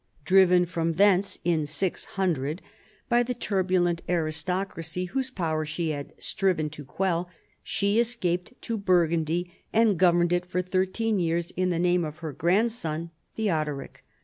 Driven 0.25 0.65
from 0.65 0.93
thence 0.93 1.37
(600) 1.45 2.63
by 3.07 3.21
the 3.21 3.35
turbulent 3.35 4.01
aristocracy 4.09 5.05
whose 5.05 5.29
EARLY 5.29 5.29
MAYORS 5.29 5.29
OF 5.29 5.37
THE 5.37 5.43
PALACE. 5.43 5.65
29 5.65 5.65
power 5.65 5.65
she 5.67 5.89
had 5.91 6.13
striven 6.23 6.69
to 6.71 6.85
quell, 6.85 7.29
she 7.61 7.99
escaped 7.99 8.59
to 8.63 8.77
Bur 8.79 9.07
gundy, 9.09 9.51
and 9.71 9.99
governed 9.99 10.33
it 10.33 10.47
for 10.47 10.63
thirteen 10.63 11.19
years 11.19 11.51
in 11.51 11.69
the 11.69 11.77
name 11.77 12.03
of 12.03 12.17
her 12.17 12.33
grandson 12.33 13.11
Theodoric. 13.35 14.03